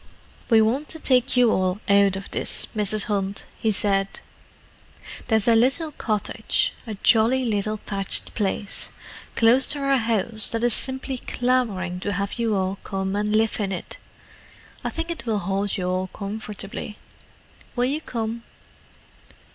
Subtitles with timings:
[0.49, 3.03] "We want to take you all out of this, Mrs.
[3.03, 4.07] Hunt," he said.
[5.27, 11.99] "There's a little cottage—a jolly little thatched place—close to our house that is simply clamouring
[11.99, 13.99] to have you all come and live in it.
[14.83, 16.97] I think it will hold you all comfortably.
[17.75, 18.41] Will you come?"